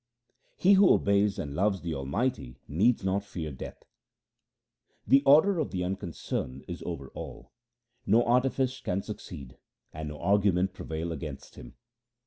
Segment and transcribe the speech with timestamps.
[0.57, 3.83] He who obeys and loves the Almighty needs not fear death:—
[5.07, 7.51] The order of the Unconcerned is over all;
[8.07, 9.57] no artifice can succeed
[9.93, 11.75] and no argument prevail against Him.